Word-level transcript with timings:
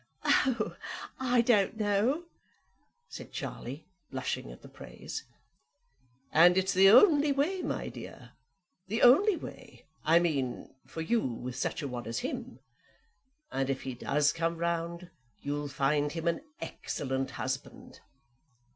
"Oh, 0.23 0.75
I 1.19 1.41
don't 1.41 1.77
know," 1.77 2.23
said 3.07 3.31
Charlie, 3.31 3.85
blushing 4.09 4.51
at 4.51 4.63
the 4.63 4.67
praise. 4.67 5.25
"And 6.31 6.57
it's 6.57 6.73
the 6.73 6.89
only 6.89 7.31
way, 7.31 7.61
my 7.61 7.87
dear; 7.87 8.31
the 8.87 9.03
only 9.03 9.35
way, 9.35 9.85
I 10.03 10.17
mean, 10.17 10.73
for 10.87 11.01
you 11.01 11.19
with 11.23 11.55
such 11.55 11.83
a 11.83 11.87
one 11.87 12.07
as 12.07 12.21
him. 12.25 12.57
And 13.51 13.69
if 13.69 13.83
he 13.83 13.93
does 13.93 14.33
come 14.33 14.57
round, 14.57 15.11
you'll 15.39 15.67
find 15.67 16.11
him 16.11 16.27
an 16.27 16.41
excellent 16.59 17.29
husband." 17.37 17.99